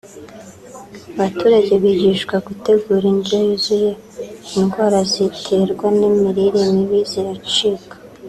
abaturage 1.13 1.73
bigishwa 1.83 2.35
gutegura 2.47 3.05
indyo 3.13 3.35
yuzuye 3.45 3.91
indwara 4.59 4.99
ziterwa 5.11 5.87
n’imirire 5.99 6.61
mibi 6.73 6.99
ziracika 7.11 7.95